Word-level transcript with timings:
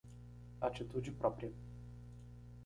Atitude 0.61 1.11
própria 1.11 1.53